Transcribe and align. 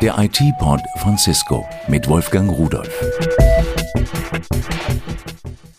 Der 0.00 0.16
IT-Pod 0.16 0.80
von 0.98 1.18
Cisco 1.18 1.68
mit 1.88 2.08
Wolfgang 2.08 2.48
Rudolf. 2.48 2.88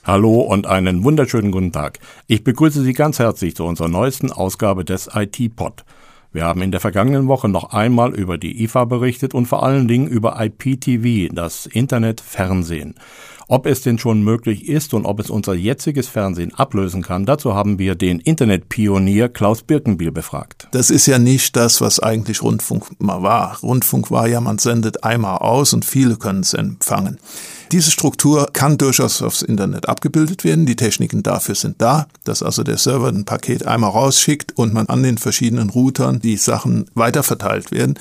Hallo 0.04 0.42
und 0.42 0.68
einen 0.68 1.06
wunderschönen 1.06 1.52
guten 1.52 1.72
Tag. 1.72 2.00
Ich 2.28 2.44
begrüße 2.44 2.84
Sie 2.84 2.92
ganz 2.92 3.20
herzlich 3.20 3.56
zu 3.56 3.64
unserer 3.64 3.88
neuesten 3.88 4.34
Ausgabe 4.34 4.84
des 4.84 5.10
IT-Pod. 5.14 5.86
Wir 6.32 6.44
haben 6.44 6.62
in 6.62 6.72
der 6.72 6.80
vergangenen 6.80 7.28
Woche 7.28 7.50
noch 7.50 7.74
einmal 7.74 8.14
über 8.14 8.38
die 8.38 8.64
IFA 8.64 8.86
berichtet 8.86 9.34
und 9.34 9.48
vor 9.48 9.64
allen 9.64 9.88
Dingen 9.88 10.08
über 10.08 10.40
IPTV, 10.40 11.34
das 11.34 11.66
Internetfernsehen. 11.66 12.94
Ob 13.48 13.66
es 13.66 13.82
denn 13.82 13.98
schon 13.98 14.22
möglich 14.22 14.70
ist 14.70 14.94
und 14.94 15.06
ob 15.08 15.20
es 15.20 15.32
unser 15.32 15.56
jetziges 15.56 16.08
Fernsehen 16.08 16.54
ablösen 16.54 17.02
kann, 17.02 17.26
dazu 17.26 17.56
haben 17.56 17.80
wir 17.80 17.96
den 17.96 18.20
Internetpionier 18.20 19.28
Klaus 19.28 19.64
Birkenbiel 19.64 20.12
befragt. 20.12 20.68
Das 20.70 20.92
ist 20.92 21.08
ja 21.08 21.18
nicht 21.18 21.56
das, 21.56 21.82
was 21.82 22.00
eigentlich 22.00 22.44
Rundfunk 22.44 23.02
mal 23.02 23.24
war. 23.24 23.58
Rundfunk 23.64 24.12
war 24.12 24.28
ja, 24.28 24.40
man 24.40 24.60
sendet 24.60 25.04
einmal 25.04 25.40
aus 25.40 25.74
und 25.74 25.84
viele 25.84 26.18
können 26.18 26.42
es 26.42 26.54
empfangen. 26.54 27.18
Diese 27.72 27.92
Struktur 27.92 28.50
kann 28.52 28.80
durchaus 28.80 29.22
aufs 29.22 29.44
Internet 29.44 29.88
abgebildet 29.88 30.44
werden. 30.44 30.66
Die 30.66 30.76
Techniken 30.76 31.22
dafür 31.22 31.54
sind 31.54 31.80
da, 31.80 32.08
dass 32.24 32.42
also 32.42 32.64
der 32.64 32.78
Server 32.78 33.10
ein 33.10 33.26
Paket 33.26 33.68
einmal 33.68 33.92
rausschickt 33.92 34.58
und 34.58 34.74
man 34.74 34.88
an 34.88 35.04
den 35.04 35.20
verschiedenen 35.20 35.70
Routern 35.70 36.20
die 36.20 36.38
Sachen 36.38 36.90
weiterverteilt 36.96 37.72
werden. 37.72 38.00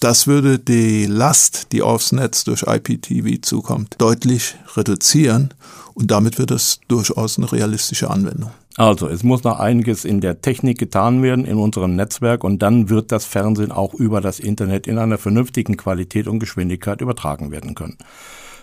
Das 0.00 0.26
würde 0.26 0.58
die 0.58 1.06
Last, 1.06 1.68
die 1.70 1.82
aufs 1.82 2.10
Netz 2.10 2.42
durch 2.42 2.64
IPTV 2.66 3.40
zukommt, 3.40 3.94
deutlich 3.98 4.56
reduzieren 4.76 5.54
und 5.94 6.10
damit 6.10 6.38
wird 6.38 6.50
es 6.50 6.80
durchaus 6.88 7.38
eine 7.38 7.50
realistische 7.52 8.10
Anwendung. 8.10 8.50
Also, 8.76 9.06
es 9.06 9.22
muss 9.22 9.44
noch 9.44 9.60
einiges 9.60 10.04
in 10.04 10.20
der 10.20 10.40
Technik 10.40 10.78
getan 10.78 11.22
werden 11.22 11.44
in 11.44 11.58
unserem 11.58 11.94
Netzwerk 11.94 12.42
und 12.42 12.60
dann 12.60 12.90
wird 12.90 13.12
das 13.12 13.24
Fernsehen 13.24 13.70
auch 13.70 13.94
über 13.94 14.20
das 14.20 14.40
Internet 14.40 14.88
in 14.88 14.98
einer 14.98 15.18
vernünftigen 15.18 15.76
Qualität 15.76 16.26
und 16.26 16.40
Geschwindigkeit 16.40 17.00
übertragen 17.00 17.52
werden 17.52 17.76
können. 17.76 17.96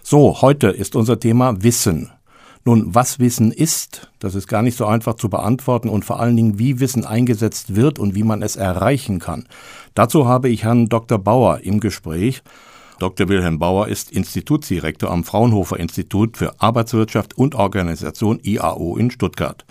So, 0.04 0.42
heute 0.42 0.68
ist 0.68 0.96
unser 0.96 1.20
Thema 1.20 1.62
Wissen. 1.64 2.10
Nun, 2.66 2.94
was 2.94 3.20
Wissen 3.20 3.52
ist, 3.52 4.12
das 4.20 4.36
ist 4.36 4.48
gar 4.48 4.62
nicht 4.62 4.78
so 4.78 4.86
einfach 4.86 5.16
zu 5.16 5.30
beantworten 5.30 5.90
und 5.90 6.06
vor 6.06 6.20
allen 6.20 6.36
Dingen, 6.36 6.60
wie 6.60 6.80
Wissen 6.80 7.06
eingesetzt 7.06 7.76
wird 7.76 8.00
und 8.00 8.16
wie 8.16 8.24
man 8.24 8.42
es 8.42 8.56
erreichen 8.56 9.20
kann. 9.20 9.48
Dazu 9.94 10.28
habe 10.28 10.50
ich 10.50 10.64
Herrn 10.64 10.90
Dr. 10.90 11.18
Bauer 11.18 11.60
im 11.60 11.80
Gespräch. 11.80 12.42
Dr. 13.00 13.30
Wilhelm 13.30 13.58
Bauer 13.58 13.88
ist 13.88 14.12
Institutsdirektor 14.12 15.10
am 15.10 15.24
Fraunhofer 15.24 15.80
Institut 15.80 16.38
für 16.38 16.60
Arbeitswirtschaft 16.60 17.38
und 17.38 17.56
Organisation 17.56 18.40
IAO 18.44 18.98
in 18.98 19.10
Stuttgart. 19.12 19.66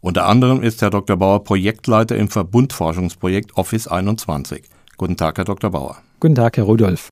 Unter 0.00 0.26
anderem 0.26 0.62
ist 0.62 0.82
Herr 0.82 0.90
Dr. 0.90 1.16
Bauer 1.16 1.44
Projektleiter 1.44 2.16
im 2.16 2.28
Verbundforschungsprojekt 2.28 3.56
Office 3.56 3.88
21. 3.88 4.62
Guten 4.96 5.16
Tag, 5.16 5.38
Herr 5.38 5.44
Dr. 5.44 5.70
Bauer. 5.70 5.96
Guten 6.20 6.34
Tag, 6.34 6.56
Herr 6.56 6.64
Rudolf. 6.64 7.10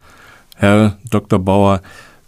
Herr 0.56 0.98
Dr. 1.10 1.38
Bauer, 1.38 1.80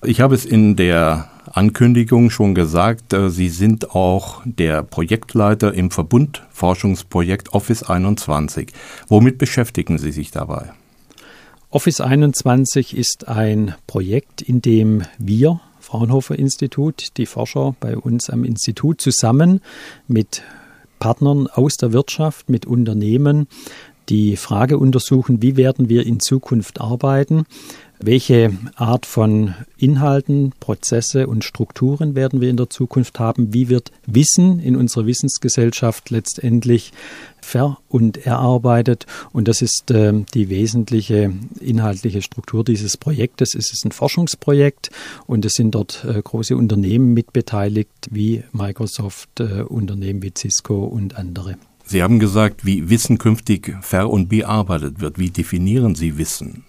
ich 0.03 0.21
habe 0.21 0.35
es 0.35 0.45
in 0.45 0.77
der 0.77 1.31
Ankündigung 1.53 2.31
schon 2.31 2.55
gesagt, 2.55 3.13
äh, 3.13 3.31
Sie 3.31 3.49
sind 3.49 3.95
auch 3.95 4.43
der 4.45 4.83
Projektleiter 4.83 5.73
im 5.73 5.91
Verbundforschungsprojekt 5.91 7.53
Office 7.53 7.83
21. 7.83 8.73
Womit 9.09 9.39
beschäftigen 9.39 9.99
Sie 9.99 10.13
sich 10.13 10.31
dabei? 10.31 10.73
Office 11.71 12.01
21 12.01 12.97
ist 12.97 13.29
ein 13.29 13.75
Projekt, 13.87 14.43
in 14.43 14.63
dem 14.63 15.03
wir, 15.19 15.61
Fraunhofer 15.81 16.39
Institut, 16.39 17.17
die 17.17 17.27
Forscher 17.27 17.75
bei 17.79 17.97
uns 17.97 18.29
am 18.29 18.45
Institut 18.45 19.01
zusammen 19.01 19.61
mit 20.09 20.43
Partnern 20.99 21.47
aus 21.47 21.77
der 21.77 21.93
Wirtschaft, 21.93 22.49
mit 22.49 22.67
Unternehmen, 22.67 23.47
die 24.09 24.37
Frage 24.37 24.79
untersuchen, 24.79 25.43
wie 25.43 25.57
werden 25.57 25.89
wir 25.89 26.07
in 26.07 26.21
Zukunft 26.21 26.81
arbeiten, 26.81 27.45
welche 27.99 28.53
Art 28.77 29.07
von 29.07 29.55
Inhalten, 29.79 30.53
Prozesse 30.61 31.27
und 31.27 31.45
Strukturen 31.45 32.15
werden 32.15 32.41
wir 32.41 32.51
in 32.51 32.57
der 32.57 32.71
Zukunft 32.71 33.19
haben? 33.19 33.55
Wie 33.55 33.69
wird 33.69 33.91
Wissen 34.07 34.61
in 34.61 34.77
unserer 34.77 35.07
Wissensgesellschaft 35.07 36.11
letztendlich 36.11 36.93
ver- 37.41 37.79
und 37.89 38.27
erarbeitet? 38.27 39.07
Und 39.33 39.49
das 39.49 39.63
ist 39.63 39.91
äh, 39.91 40.13
die 40.35 40.49
wesentliche 40.51 41.33
inhaltliche 41.61 42.23
Struktur 42.23 42.65
dieses 42.65 42.97
Projektes. 42.97 43.55
Es 43.55 43.73
ist 43.73 43.85
ein 43.85 43.93
Forschungsprojekt 43.93 44.91
und 45.27 45.45
es 45.45 45.55
sind 45.55 45.75
dort 45.75 46.05
äh, 46.05 46.21
große 46.21 46.57
Unternehmen 46.57 47.15
mitbeteiligt, 47.15 47.89
wie 48.11 48.45
Microsoft, 48.53 49.41
äh, 49.41 49.63
Unternehmen 49.63 50.23
wie 50.23 50.33
Cisco 50.37 50.85
und 50.85 51.17
andere. 51.17 51.57
Sie 51.85 52.03
haben 52.03 52.19
gesagt, 52.19 52.67
wie 52.67 52.91
Wissen 52.91 53.17
künftig 53.19 53.77
ver- 53.81 54.11
und 54.11 54.29
bearbeitet 54.29 55.01
wird. 55.01 55.19
Wie 55.19 55.31
definieren 55.31 55.95
Sie 55.95 56.19
Wissen? 56.19 56.65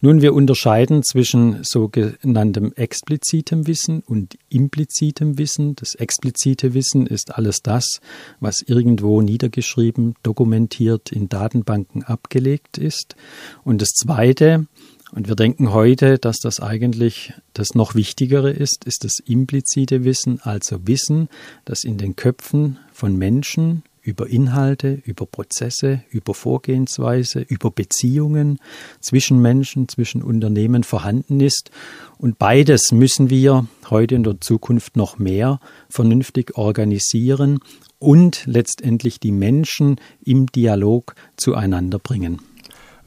Nun, 0.00 0.22
wir 0.22 0.34
unterscheiden 0.34 1.02
zwischen 1.02 1.64
sogenanntem 1.64 2.72
explizitem 2.74 3.66
Wissen 3.66 4.00
und 4.00 4.38
implizitem 4.48 5.38
Wissen. 5.38 5.74
Das 5.76 5.94
explizite 5.94 6.74
Wissen 6.74 7.06
ist 7.06 7.34
alles 7.34 7.62
das, 7.62 8.00
was 8.40 8.62
irgendwo 8.62 9.22
niedergeschrieben, 9.22 10.14
dokumentiert, 10.22 11.10
in 11.12 11.28
Datenbanken 11.28 12.04
abgelegt 12.04 12.78
ist. 12.78 13.16
Und 13.64 13.82
das 13.82 13.90
Zweite, 13.90 14.66
und 15.12 15.26
wir 15.26 15.36
denken 15.36 15.72
heute, 15.72 16.18
dass 16.18 16.38
das 16.38 16.60
eigentlich 16.60 17.32
das 17.54 17.74
noch 17.74 17.94
Wichtigere 17.94 18.50
ist, 18.50 18.84
ist 18.84 19.04
das 19.04 19.18
implizite 19.24 20.04
Wissen, 20.04 20.40
also 20.42 20.86
Wissen, 20.86 21.28
das 21.64 21.84
in 21.84 21.98
den 21.98 22.14
Köpfen 22.14 22.78
von 22.92 23.16
Menschen 23.16 23.82
über 24.08 24.26
Inhalte, 24.26 25.02
über 25.04 25.26
Prozesse, 25.26 26.02
über 26.08 26.32
Vorgehensweise, 26.32 27.40
über 27.40 27.70
Beziehungen 27.70 28.58
zwischen 29.00 29.38
Menschen, 29.42 29.86
zwischen 29.86 30.22
Unternehmen 30.22 30.82
vorhanden 30.82 31.40
ist. 31.40 31.70
Und 32.16 32.38
beides 32.38 32.90
müssen 32.90 33.28
wir 33.28 33.66
heute 33.90 34.14
in 34.14 34.22
der 34.22 34.40
Zukunft 34.40 34.96
noch 34.96 35.18
mehr 35.18 35.60
vernünftig 35.90 36.56
organisieren 36.56 37.58
und 37.98 38.44
letztendlich 38.46 39.20
die 39.20 39.32
Menschen 39.32 39.96
im 40.24 40.46
Dialog 40.46 41.14
zueinander 41.36 41.98
bringen. 41.98 42.40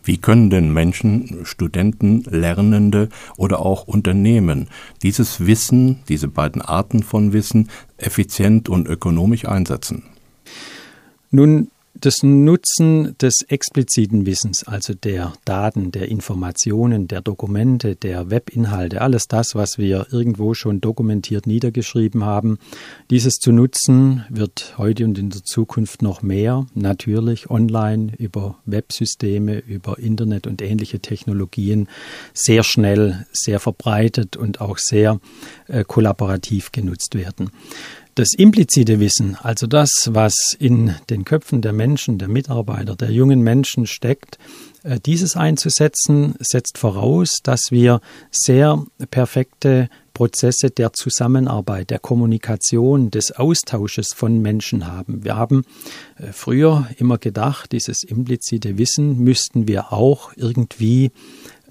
Wie 0.04 0.18
können 0.18 0.52
denn 0.52 0.72
Menschen, 0.72 1.46
Studenten, 1.46 2.24
Lernende 2.30 3.10
oder 3.38 3.60
auch 3.60 3.88
Unternehmen 3.88 4.68
dieses 5.02 5.48
Wissen, 5.48 6.00
diese 6.10 6.28
beiden 6.28 6.62
Arten 6.62 7.02
von 7.02 7.34
Wissen 7.34 7.70
effizient 7.98 8.70
und 8.70 8.88
ökonomisch 8.88 9.46
einsetzen? 9.46 10.11
Nun, 11.32 11.72
das 11.94 12.24
Nutzen 12.24 13.16
des 13.20 13.42
expliziten 13.48 14.26
Wissens, 14.26 14.66
also 14.66 14.94
der 14.94 15.34
Daten, 15.46 15.92
der 15.92 16.08
Informationen, 16.10 17.08
der 17.08 17.22
Dokumente, 17.22 17.96
der 17.96 18.30
Webinhalte, 18.30 19.02
alles 19.02 19.28
das, 19.28 19.56
was 19.56 19.78
wir 19.78 20.08
irgendwo 20.12 20.54
schon 20.54 20.82
dokumentiert 20.82 21.48
niedergeschrieben 21.48 22.24
haben, 22.24 22.60
dieses 23.10 23.36
zu 23.36 23.52
nutzen 23.52 24.26
wird 24.30 24.76
heute 24.78 25.06
und 25.06 25.20
in 25.20 25.30
der 25.30 25.44
Zukunft 25.44 26.02
noch 26.02 26.22
mehr, 26.22 26.66
natürlich 26.74 27.50
online 27.50 28.14
über 28.18 28.58
Websysteme, 28.66 29.60
über 29.60 30.00
Internet 30.00 30.48
und 30.48 30.62
ähnliche 30.62 31.00
Technologien 31.00 31.88
sehr 32.34 32.64
schnell, 32.64 33.26
sehr 33.32 33.60
verbreitet 33.60 34.38
und 34.38 34.62
auch 34.62 34.78
sehr 34.78 35.20
äh, 35.68 35.84
kollaborativ 35.84 36.72
genutzt 36.72 37.16
werden. 37.16 37.52
Das 38.16 38.34
implizite 38.34 39.00
Wissen, 39.00 39.38
also 39.42 39.68
das, 39.68 39.90
was 40.12 40.34
in 40.60 40.94
den 41.10 41.24
Köpfen 41.24 41.62
der 41.62 41.72
Menschen, 41.72 42.18
der 42.18 42.28
Mitarbeiter, 42.28 42.98
der 42.98 43.10
jungen 43.10 43.42
Menschen 43.42 43.88
steckt, 43.88 44.38
äh, 44.84 45.00
dieses 45.00 45.38
einzusetzen, 45.38 46.36
setzt 46.40 46.78
voraus, 46.78 47.38
dass 47.42 47.72
wir 47.72 48.02
sehr 48.30 48.84
perfekte 49.12 49.88
Prozesse 50.14 50.72
der 50.72 50.92
Zusammenarbeit, 50.92 51.90
der 51.90 52.00
Kommunikation, 52.00 53.12
des 53.12 53.32
Austausches 53.32 54.14
von 54.14 54.42
Menschen 54.42 54.88
haben. 54.88 55.24
Wir 55.24 55.38
haben 55.38 55.64
äh, 56.18 56.34
früher 56.34 56.90
immer 56.98 57.18
gedacht, 57.18 57.72
dieses 57.72 58.04
implizite 58.04 58.78
Wissen 58.78 59.20
müssten 59.20 59.70
wir 59.70 59.94
auch 59.94 60.34
irgendwie 60.36 61.12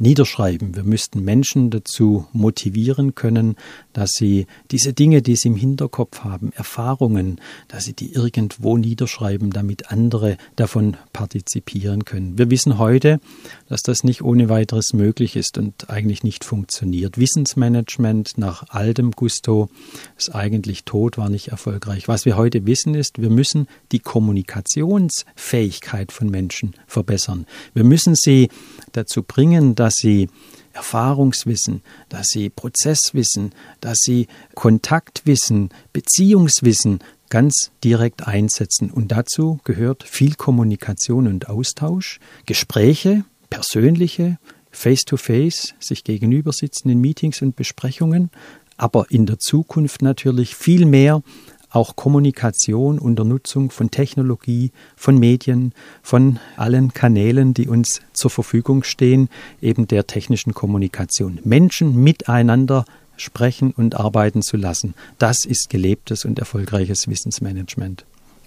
niederschreiben. 0.01 0.75
Wir 0.75 0.85
müssten 0.85 1.25
Menschen 1.25 1.71
dazu 1.71 2.27
motivieren 2.33 3.15
können, 3.15 3.57
dass 3.93 4.13
sie 4.13 4.47
diese 4.71 4.93
Dinge, 4.93 5.23
die 5.23 5.37
sie 5.37 5.49
im 5.49 5.57
Hinterkopf 5.57 6.21
haben, 6.21 6.53
Erfahrungen, 6.55 7.41
dass 7.69 7.85
sie 7.85 7.93
die 7.93 8.13
irgendwo 8.13 8.77
niederschreiben, 8.77 9.51
damit 9.51 9.91
andere 9.91 10.37
davon 10.57 10.97
partizipieren 11.13 12.05
können. 12.05 12.39
Wir 12.39 12.51
wissen 12.51 12.79
heute, 12.79 13.21
dass 13.69 13.83
das 13.83 14.05
nicht 14.05 14.23
ohne 14.23 14.49
weiteres 14.49 14.93
möglich 14.93 15.37
ist 15.37 15.59
und 15.59 15.91
eigentlich 15.91 16.25
nicht 16.25 16.45
funktioniert. 16.45 17.19
Wissensmanagement 17.19 18.39
nach 18.39 18.65
altem 18.69 19.11
Gusto 19.13 19.69
ist 20.17 20.35
eigentlich 20.35 20.85
tot, 20.85 21.19
war 21.19 21.29
nicht 21.29 21.49
erfolgreich. 21.49 22.09
Was 22.09 22.25
wir 22.25 22.37
heute 22.37 22.67
wissen 22.67 22.95
ist, 22.95 23.21
wir 23.21 23.31
müssen 23.31 23.67
die 23.93 23.99
Kommunikationsfähigkeit 23.99 26.13
von 26.13 26.31
Menschen 26.31 26.75
verbessern. 26.87 27.47
Wir 27.75 27.85
müssen 27.85 28.15
sie 28.15 28.49
dazu 28.93 29.23
bringen, 29.23 29.75
dass 29.75 29.90
sie 29.97 30.29
Erfahrungswissen, 30.73 31.83
dass 32.09 32.29
sie 32.29 32.49
Prozesswissen, 32.49 33.53
dass 33.81 33.99
sie 34.03 34.29
Kontaktwissen, 34.55 35.71
Beziehungswissen 35.93 37.01
ganz 37.29 37.71
direkt 37.83 38.27
einsetzen. 38.27 38.91
Und 38.91 39.13
dazu 39.13 39.61
gehört 39.65 40.05
viel 40.05 40.35
Kommunikation 40.35 41.27
und 41.27 41.49
Austausch, 41.49 42.21
Gespräche, 42.47 43.25
persönliche, 43.49 44.39
face-to-face, 44.71 45.75
-face, 45.75 45.75
sich 45.81 46.05
gegenüber 46.05 46.53
sitzen 46.53 46.91
in 46.91 47.01
Meetings 47.01 47.43
und 47.43 47.57
Besprechungen, 47.57 48.31
aber 48.77 49.11
in 49.11 49.27
der 49.27 49.39
Zukunft 49.39 50.03
natürlich 50.03 50.55
viel 50.55 50.87
mehr 50.87 51.23
auch 51.71 51.97
Kommunikation 51.97 52.99
unter 52.99 53.25
Nutzung 53.25 53.71
von 53.71 53.91
Technologie, 53.91 54.73
von 54.97 55.19
Medien, 55.19 55.73
von 56.03 56.39
allen 56.57 56.93
Kanälen, 56.93 57.55
die 57.55 57.69
uns 57.69 58.01
zur 58.13 58.31
Verfügung 58.31 58.83
stehen, 58.83 59.29
eben 59.63 59.87
der 59.89 60.07
technischen 60.07 60.55
Kommunikation. 60.55 61.39
Menschen 61.45 61.97
miteinander 61.97 62.85
sprechen 63.17 63.73
und 63.73 63.95
arbeiten 63.97 64.43
zu 64.43 64.57
lassen. 64.57 64.95
Das 65.19 65.45
ist 65.45 65.71
gelebtes 65.71 66.25
und 66.25 66.39
erfolgreiches 66.39 67.09
Wissensmanagement. 67.09 68.05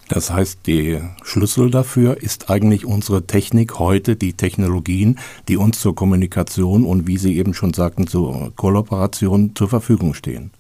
Das 0.10 0.32
heißt, 0.32 0.68
der 0.68 1.16
Schlüssel 1.24 1.72
dafür 1.72 2.22
ist 2.22 2.50
eigentlich 2.50 2.86
unsere 2.86 3.26
Technik 3.26 3.80
heute, 3.80 4.16
die 4.16 4.34
Technologien, 4.34 5.18
die 5.48 5.58
uns 5.58 5.80
zur 5.80 5.96
Kommunikation 5.96 6.84
und 6.84 7.08
wie 7.08 7.18
Sie 7.18 7.38
eben 7.38 7.54
schon 7.54 7.74
sagten, 7.74 8.08
zur 8.08 8.52
Kollaboration 8.56 9.56
zur 9.56 9.70
Verfügung 9.70 10.14
stehen. 10.14 10.52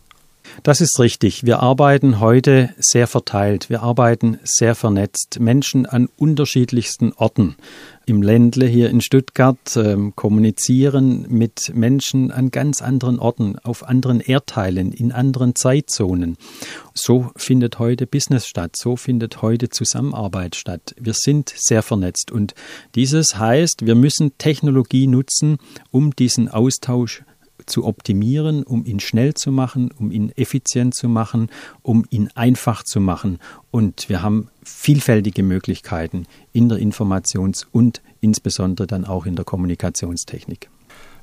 Das 0.61 0.81
ist 0.81 0.99
richtig. 0.99 1.45
Wir 1.45 1.61
arbeiten 1.61 2.19
heute 2.19 2.69
sehr 2.77 3.07
verteilt. 3.07 3.69
Wir 3.69 3.81
arbeiten 3.81 4.37
sehr 4.43 4.75
vernetzt. 4.75 5.39
Menschen 5.39 5.85
an 5.85 6.07
unterschiedlichsten 6.15 7.11
Orten. 7.13 7.55
Im 8.05 8.21
Ländle 8.21 8.67
hier 8.67 8.89
in 8.89 9.01
Stuttgart 9.01 9.75
äh, 9.75 9.95
kommunizieren 10.15 11.25
mit 11.29 11.71
Menschen 11.73 12.31
an 12.31 12.51
ganz 12.51 12.81
anderen 12.81 13.17
Orten, 13.17 13.57
auf 13.59 13.87
anderen 13.87 14.19
Erdteilen, 14.19 14.91
in 14.91 15.11
anderen 15.11 15.55
Zeitzonen. 15.55 16.37
So 16.93 17.31
findet 17.35 17.79
heute 17.79 18.05
Business 18.05 18.45
statt. 18.45 18.75
So 18.75 18.95
findet 18.95 19.41
heute 19.41 19.69
Zusammenarbeit 19.69 20.55
statt. 20.55 20.93
Wir 20.99 21.13
sind 21.13 21.51
sehr 21.55 21.81
vernetzt. 21.81 22.31
Und 22.31 22.53
dieses 22.95 23.37
heißt, 23.37 23.85
wir 23.85 23.95
müssen 23.95 24.37
Technologie 24.37 25.07
nutzen, 25.07 25.57
um 25.89 26.15
diesen 26.15 26.47
Austausch 26.49 27.23
zu 27.65 27.85
optimieren, 27.85 28.63
um 28.63 28.85
ihn 28.85 28.99
schnell 28.99 29.33
zu 29.33 29.51
machen, 29.51 29.91
um 29.97 30.11
ihn 30.11 30.31
effizient 30.35 30.95
zu 30.95 31.07
machen, 31.07 31.49
um 31.81 32.05
ihn 32.09 32.29
einfach 32.35 32.83
zu 32.83 32.99
machen. 32.99 33.39
Und 33.71 34.09
wir 34.09 34.21
haben 34.21 34.49
vielfältige 34.63 35.43
Möglichkeiten 35.43 36.25
in 36.51 36.69
der 36.69 36.79
Informations- 36.79 37.65
und 37.71 38.01
insbesondere 38.21 38.87
dann 38.87 39.05
auch 39.05 39.25
in 39.25 39.35
der 39.35 39.45
Kommunikationstechnik. 39.45 40.69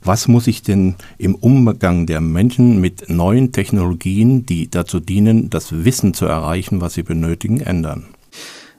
Was 0.03 0.29
muss 0.29 0.47
ich 0.47 0.63
denn 0.63 0.95
im 1.19 1.35
Umgang 1.35 2.07
der 2.07 2.23
Menschen 2.23 2.81
mit 2.81 3.11
neuen 3.11 3.53
Technologien, 3.53 4.47
die 4.47 4.71
dazu 4.71 4.99
dienen, 4.99 5.51
das 5.51 5.85
Wissen 5.85 6.15
zu 6.15 6.25
erreichen, 6.25 6.81
was 6.81 6.95
sie 6.95 7.03
benötigen, 7.03 7.61
ändern? 7.61 8.07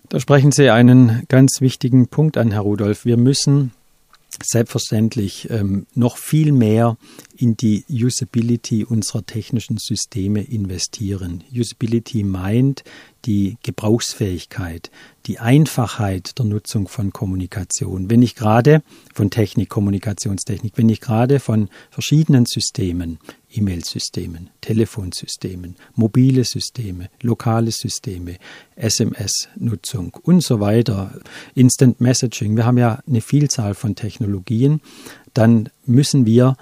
Da 0.10 0.20
sprechen 0.20 0.52
Sie 0.52 0.70
einen 0.70 1.24
ganz 1.30 1.62
wichtigen 1.62 2.08
Punkt 2.08 2.38
an, 2.38 2.52
Herr 2.52 2.62
Rudolph. 2.62 3.06
Wir 3.06 3.18
müssen 3.18 3.72
selbstverständlich 4.44 5.50
ähm, 5.50 5.86
noch 5.94 6.18
viel 6.18 6.52
mehr 6.52 6.98
in 7.42 7.58
die 7.58 7.84
Usability 7.90 8.86
unserer 8.86 9.26
technischen 9.26 9.78
Systeme 9.78 10.42
investieren. 10.42 11.44
Usability 11.52 12.24
meint 12.24 12.84
die 13.26 13.58
Gebrauchsfähigkeit, 13.64 14.90
die 15.26 15.40
Einfachheit 15.40 16.38
der 16.38 16.46
Nutzung 16.46 16.88
von 16.88 17.12
Kommunikation. 17.12 18.10
Wenn 18.10 18.22
ich 18.22 18.36
gerade 18.36 18.82
von 19.14 19.30
Technik, 19.30 19.70
Kommunikationstechnik, 19.70 20.74
wenn 20.76 20.90
ich 20.90 21.02
gerade 21.02 21.40
von 21.40 21.70
verschiedenen 21.90 22.46
Systemen, 22.46 23.20
E-Mail-Systemen, 23.54 24.50
Telefonsystemen, 24.62 25.76
mobile 25.96 26.44
Systeme, 26.44 27.10
lokale 27.22 27.72
Systeme, 27.72 28.38
SMS-Nutzung 28.76 30.18
und 30.24 30.42
so 30.42 30.60
weiter, 30.60 31.20
Instant 31.54 32.02
Messaging, 32.02 32.56
wir 32.56 32.66
haben 32.66 32.78
ja 32.78 33.00
eine 33.08 33.22
Vielzahl 33.22 33.74
von 33.74 33.96
Technologien, 33.96 34.82
dann 35.34 35.70
müssen 35.86 36.26
wir 36.26 36.56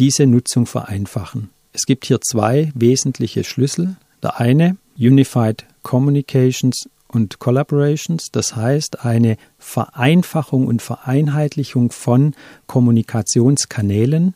diese 0.00 0.26
Nutzung 0.26 0.66
vereinfachen. 0.66 1.50
Es 1.72 1.84
gibt 1.84 2.06
hier 2.06 2.20
zwei 2.20 2.72
wesentliche 2.74 3.44
Schlüssel. 3.44 3.96
Der 4.22 4.40
eine, 4.40 4.76
Unified 4.98 5.66
Communications 5.82 6.88
und 7.06 7.38
Collaborations, 7.38 8.30
das 8.32 8.56
heißt 8.56 9.04
eine 9.04 9.36
Vereinfachung 9.58 10.66
und 10.66 10.80
Vereinheitlichung 10.80 11.90
von 11.90 12.34
Kommunikationskanälen. 12.66 14.34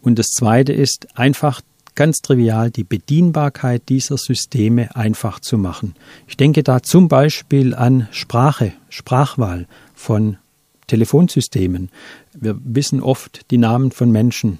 Und 0.00 0.18
das 0.18 0.28
Zweite 0.28 0.72
ist 0.72 1.08
einfach 1.14 1.60
ganz 1.94 2.22
trivial 2.22 2.70
die 2.70 2.84
Bedienbarkeit 2.84 3.88
dieser 3.90 4.16
Systeme 4.16 4.96
einfach 4.96 5.40
zu 5.40 5.58
machen. 5.58 5.94
Ich 6.26 6.38
denke 6.38 6.62
da 6.62 6.82
zum 6.82 7.08
Beispiel 7.08 7.74
an 7.74 8.08
Sprache, 8.12 8.72
Sprachwahl 8.88 9.66
von 9.94 10.38
Telefonsystemen. 10.86 11.90
Wir 12.32 12.58
wissen 12.64 13.02
oft 13.02 13.50
die 13.50 13.58
Namen 13.58 13.92
von 13.92 14.10
Menschen. 14.10 14.58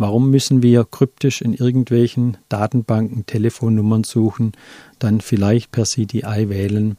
Warum 0.00 0.30
müssen 0.30 0.62
wir 0.62 0.86
kryptisch 0.90 1.42
in 1.42 1.52
irgendwelchen 1.52 2.38
Datenbanken 2.48 3.26
Telefonnummern 3.26 4.02
suchen, 4.02 4.52
dann 4.98 5.20
vielleicht 5.20 5.72
per 5.72 5.84
CDI 5.84 6.48
wählen? 6.48 6.96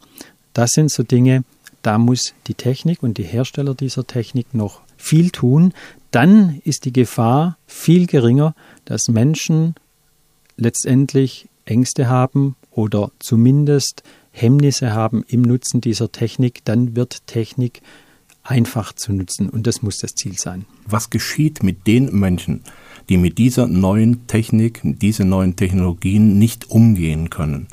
Das 0.53 0.69
sind 0.69 0.91
so 0.91 1.01
Dinge, 1.01 1.43
da 1.81 1.97
muss 1.97 2.35
die 2.45 2.53
Technik 2.53 3.01
und 3.01 3.17
die 3.17 3.23
Hersteller 3.23 3.73
dieser 3.73 4.05
Technik 4.05 4.53
noch 4.53 4.81
viel 4.97 5.31
tun. 5.31 5.73
Dann 6.11 6.61
ist 6.63 6.85
die 6.85 6.93
Gefahr 6.93 7.57
viel 7.65 8.05
geringer, 8.05 8.53
dass 8.85 9.07
Menschen 9.07 9.73
letztendlich 10.57 11.49
Ängste 11.65 12.07
haben 12.07 12.55
oder 12.69 13.09
zumindest 13.17 14.03
Hemmnisse 14.29 14.93
haben 14.93 15.25
im 15.27 15.41
Nutzen 15.41 15.81
dieser 15.81 16.11
Technik. 16.11 16.63
Dann 16.65 16.95
wird 16.95 17.25
Technik 17.25 17.81
einfach 18.43 18.93
zu 18.93 19.13
nutzen 19.13 19.49
und 19.49 19.67
das 19.67 19.81
muss 19.81 19.99
das 19.99 20.15
Ziel 20.15 20.37
sein. 20.37 20.65
Was 20.85 21.09
geschieht 21.09 21.63
mit 21.63 21.87
den 21.87 22.17
Menschen, 22.17 22.61
die 23.09 23.17
mit 23.17 23.37
dieser 23.37 23.67
neuen 23.67 24.27
Technik, 24.27 24.81
diese 24.83 25.25
neuen 25.25 25.55
Technologien 25.55 26.39
nicht 26.39 26.69
umgehen 26.69 27.29
können. 27.29 27.67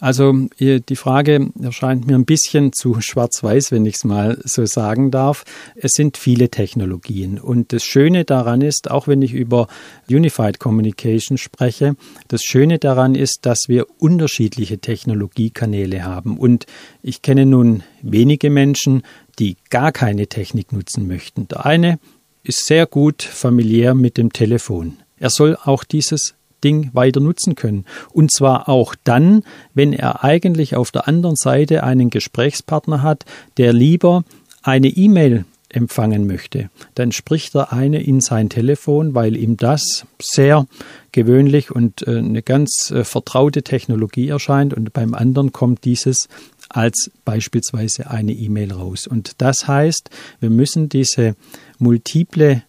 Also 0.00 0.32
die 0.60 0.96
Frage 0.96 1.50
erscheint 1.60 2.06
mir 2.06 2.14
ein 2.14 2.24
bisschen 2.24 2.72
zu 2.72 3.00
schwarz-weiß, 3.00 3.72
wenn 3.72 3.84
ich 3.84 3.96
es 3.96 4.04
mal 4.04 4.38
so 4.44 4.64
sagen 4.64 5.10
darf. 5.10 5.44
Es 5.74 5.92
sind 5.92 6.16
viele 6.16 6.50
Technologien 6.50 7.38
und 7.38 7.72
das 7.72 7.84
Schöne 7.84 8.24
daran 8.24 8.62
ist, 8.62 8.90
auch 8.90 9.08
wenn 9.08 9.22
ich 9.22 9.32
über 9.32 9.66
Unified 10.08 10.60
Communication 10.60 11.36
spreche, 11.36 11.96
das 12.28 12.42
Schöne 12.42 12.78
daran 12.78 13.14
ist, 13.14 13.46
dass 13.46 13.68
wir 13.68 13.86
unterschiedliche 13.98 14.78
Technologiekanäle 14.78 16.04
haben 16.04 16.38
und 16.38 16.66
ich 17.02 17.22
kenne 17.22 17.46
nun 17.46 17.82
wenige 18.02 18.50
Menschen, 18.50 19.02
die 19.38 19.56
gar 19.70 19.92
keine 19.92 20.28
Technik 20.28 20.72
nutzen 20.72 21.08
möchten. 21.08 21.48
Der 21.48 21.66
eine 21.66 21.98
ist 22.44 22.66
sehr 22.66 22.86
gut 22.86 23.22
familiär 23.22 23.94
mit 23.94 24.16
dem 24.16 24.32
Telefon. 24.32 24.98
Er 25.18 25.30
soll 25.30 25.56
auch 25.56 25.84
dieses 25.84 26.34
Ding 26.64 26.90
weiter 26.92 27.20
nutzen 27.20 27.54
können. 27.54 27.84
Und 28.12 28.32
zwar 28.32 28.68
auch 28.68 28.94
dann, 29.04 29.42
wenn 29.74 29.92
er 29.92 30.24
eigentlich 30.24 30.76
auf 30.76 30.90
der 30.90 31.08
anderen 31.08 31.36
Seite 31.36 31.84
einen 31.84 32.10
Gesprächspartner 32.10 33.02
hat, 33.02 33.24
der 33.56 33.72
lieber 33.72 34.24
eine 34.62 34.88
E-Mail 34.88 35.44
empfangen 35.70 36.26
möchte. 36.26 36.70
Dann 36.94 37.12
spricht 37.12 37.54
der 37.54 37.72
eine 37.72 38.02
in 38.02 38.20
sein 38.20 38.48
Telefon, 38.48 39.14
weil 39.14 39.36
ihm 39.36 39.56
das 39.56 40.06
sehr 40.20 40.66
gewöhnlich 41.12 41.70
und 41.70 42.06
äh, 42.06 42.18
eine 42.18 42.42
ganz 42.42 42.90
äh, 42.90 43.04
vertraute 43.04 43.62
Technologie 43.62 44.28
erscheint 44.28 44.72
und 44.72 44.92
beim 44.92 45.14
anderen 45.14 45.52
kommt 45.52 45.84
dieses 45.84 46.28
als 46.70 47.10
beispielsweise 47.24 48.10
eine 48.10 48.32
E-Mail 48.32 48.72
raus. 48.72 49.06
Und 49.06 49.40
das 49.40 49.66
heißt, 49.66 50.10
wir 50.40 50.50
müssen 50.50 50.88
diese 50.88 51.34
multiple 51.78 52.62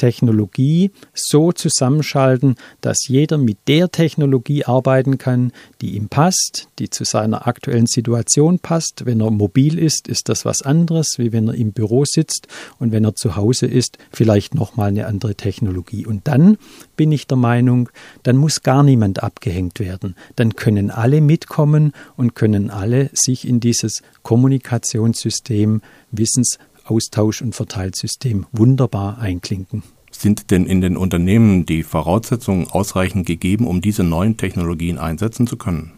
Technologie 0.00 0.92
so 1.12 1.52
zusammenschalten, 1.52 2.54
dass 2.80 3.06
jeder 3.06 3.36
mit 3.36 3.58
der 3.68 3.90
Technologie 3.90 4.64
arbeiten 4.64 5.18
kann, 5.18 5.52
die 5.82 5.94
ihm 5.94 6.08
passt, 6.08 6.68
die 6.78 6.88
zu 6.88 7.04
seiner 7.04 7.46
aktuellen 7.46 7.86
Situation 7.86 8.60
passt. 8.60 9.04
Wenn 9.04 9.20
er 9.20 9.30
mobil 9.30 9.78
ist, 9.78 10.08
ist 10.08 10.30
das 10.30 10.46
was 10.46 10.62
anderes, 10.62 11.18
wie 11.18 11.32
wenn 11.32 11.48
er 11.48 11.54
im 11.54 11.72
Büro 11.72 12.04
sitzt 12.06 12.48
und 12.78 12.92
wenn 12.92 13.04
er 13.04 13.14
zu 13.14 13.36
Hause 13.36 13.66
ist, 13.66 13.98
vielleicht 14.10 14.54
nochmal 14.54 14.88
eine 14.88 15.06
andere 15.06 15.34
Technologie. 15.34 16.06
Und 16.06 16.26
dann 16.26 16.56
bin 16.96 17.12
ich 17.12 17.26
der 17.26 17.36
Meinung, 17.36 17.90
dann 18.22 18.38
muss 18.38 18.62
gar 18.62 18.82
niemand 18.82 19.22
abgehängt 19.22 19.80
werden. 19.80 20.16
Dann 20.36 20.56
können 20.56 20.90
alle 20.90 21.20
mitkommen 21.20 21.92
und 22.16 22.34
können 22.34 22.70
alle 22.70 23.10
sich 23.12 23.46
in 23.46 23.60
dieses 23.60 24.02
Kommunikationssystem 24.22 25.82
Wissens 26.10 26.58
Austausch- 26.90 27.40
und 27.40 27.54
Verteilsystem 27.54 28.46
wunderbar 28.52 29.18
einklinken. 29.18 29.82
Sind 30.10 30.50
denn 30.50 30.66
in 30.66 30.80
den 30.80 30.96
Unternehmen 30.96 31.64
die 31.64 31.84
Voraussetzungen 31.84 32.66
ausreichend 32.68 33.26
gegeben, 33.26 33.66
um 33.66 33.80
diese 33.80 34.02
neuen 34.02 34.36
Technologien 34.36 34.98
einsetzen 34.98 35.46
zu 35.46 35.56
können? 35.56 35.92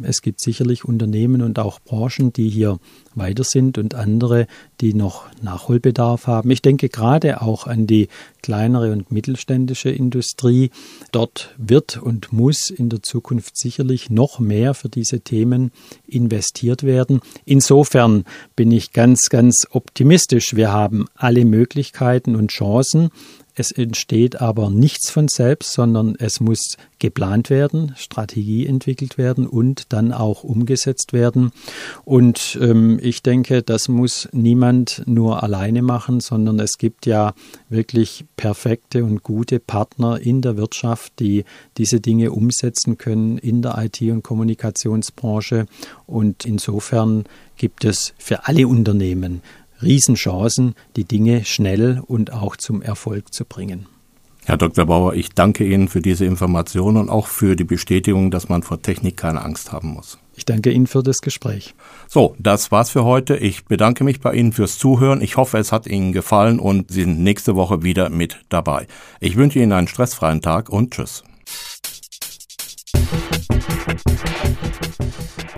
Es 0.00 0.22
gibt 0.22 0.40
sicherlich 0.40 0.84
Unternehmen 0.84 1.42
und 1.42 1.58
auch 1.58 1.80
Branchen, 1.80 2.32
die 2.32 2.48
hier 2.48 2.78
weiter 3.14 3.44
sind 3.44 3.76
und 3.76 3.94
andere, 3.94 4.46
die 4.80 4.94
noch 4.94 5.26
Nachholbedarf 5.42 6.26
haben. 6.26 6.50
Ich 6.50 6.62
denke 6.62 6.88
gerade 6.88 7.42
auch 7.42 7.66
an 7.66 7.86
die 7.86 8.08
kleinere 8.42 8.92
und 8.92 9.12
mittelständische 9.12 9.90
Industrie. 9.90 10.70
Dort 11.12 11.54
wird 11.58 11.98
und 11.98 12.32
muss 12.32 12.70
in 12.70 12.88
der 12.88 13.02
Zukunft 13.02 13.56
sicherlich 13.56 14.10
noch 14.10 14.38
mehr 14.38 14.74
für 14.74 14.88
diese 14.88 15.20
Themen 15.20 15.72
investiert 16.06 16.82
werden. 16.82 17.20
Insofern 17.44 18.24
bin 18.56 18.70
ich 18.72 18.92
ganz, 18.92 19.28
ganz 19.28 19.66
optimistisch. 19.70 20.56
Wir 20.56 20.72
haben 20.72 21.06
alle 21.14 21.44
Möglichkeiten 21.44 22.34
und 22.34 22.50
Chancen, 22.50 23.10
es 23.54 23.70
entsteht 23.70 24.40
aber 24.40 24.70
nichts 24.70 25.10
von 25.10 25.28
selbst, 25.28 25.72
sondern 25.72 26.14
es 26.18 26.40
muss 26.40 26.76
geplant 26.98 27.50
werden, 27.50 27.94
Strategie 27.96 28.66
entwickelt 28.66 29.18
werden 29.18 29.46
und 29.46 29.92
dann 29.92 30.12
auch 30.12 30.42
umgesetzt 30.44 31.12
werden. 31.12 31.52
Und 32.04 32.58
ähm, 32.60 32.98
ich 33.02 33.22
denke, 33.22 33.62
das 33.62 33.88
muss 33.88 34.28
niemand 34.32 35.02
nur 35.06 35.42
alleine 35.42 35.82
machen, 35.82 36.20
sondern 36.20 36.60
es 36.60 36.78
gibt 36.78 37.06
ja 37.06 37.34
wirklich 37.68 38.24
perfekte 38.36 39.04
und 39.04 39.22
gute 39.22 39.60
Partner 39.60 40.18
in 40.20 40.40
der 40.40 40.56
Wirtschaft, 40.56 41.18
die 41.18 41.44
diese 41.76 42.00
Dinge 42.00 42.30
umsetzen 42.30 42.96
können 42.96 43.36
in 43.36 43.60
der 43.60 43.76
IT- 43.78 44.00
und 44.02 44.22
Kommunikationsbranche. 44.22 45.66
Und 46.06 46.46
insofern 46.46 47.24
gibt 47.56 47.84
es 47.84 48.14
für 48.16 48.46
alle 48.46 48.66
Unternehmen 48.66 49.42
Riesenchancen, 49.82 50.74
die 50.96 51.04
Dinge 51.04 51.44
schnell 51.44 52.02
und 52.06 52.32
auch 52.32 52.56
zum 52.56 52.82
Erfolg 52.82 53.32
zu 53.32 53.44
bringen. 53.44 53.86
Herr 54.44 54.56
Dr. 54.56 54.86
Bauer, 54.86 55.14
ich 55.14 55.30
danke 55.30 55.64
Ihnen 55.64 55.86
für 55.86 56.00
diese 56.00 56.24
Information 56.24 56.96
und 56.96 57.08
auch 57.08 57.28
für 57.28 57.54
die 57.54 57.64
Bestätigung, 57.64 58.32
dass 58.32 58.48
man 58.48 58.64
vor 58.64 58.82
Technik 58.82 59.16
keine 59.16 59.42
Angst 59.42 59.70
haben 59.70 59.88
muss. 59.88 60.18
Ich 60.34 60.44
danke 60.44 60.70
Ihnen 60.72 60.88
für 60.88 61.02
das 61.02 61.20
Gespräch. 61.20 61.74
So, 62.08 62.34
das 62.38 62.72
war's 62.72 62.90
für 62.90 63.04
heute. 63.04 63.36
Ich 63.36 63.66
bedanke 63.66 64.02
mich 64.02 64.20
bei 64.20 64.34
Ihnen 64.34 64.52
fürs 64.52 64.78
Zuhören. 64.78 65.20
Ich 65.20 65.36
hoffe, 65.36 65.58
es 65.58 65.70
hat 65.70 65.86
Ihnen 65.86 66.12
gefallen 66.12 66.58
und 66.58 66.90
Sie 66.90 67.02
sind 67.02 67.20
nächste 67.20 67.54
Woche 67.54 67.84
wieder 67.84 68.08
mit 68.08 68.40
dabei. 68.48 68.88
Ich 69.20 69.36
wünsche 69.36 69.60
Ihnen 69.60 69.72
einen 69.72 69.88
stressfreien 69.88 70.40
Tag 70.40 70.70
und 70.70 70.92
tschüss. 70.92 71.22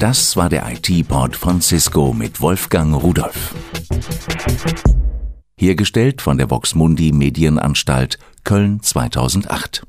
Das 0.05 0.37
war 0.37 0.51
der 0.51 0.71
IT-Port 0.71 1.35
von 1.35 1.63
Cisco 1.63 2.13
mit 2.13 2.43
Wolfgang 2.43 2.95
Rudolf. 2.95 3.55
Hergestellt 5.57 6.21
von 6.21 6.37
der 6.37 6.51
Voxmundi 6.51 7.11
Medienanstalt 7.11 8.19
Köln 8.45 8.83
2008. 8.83 9.87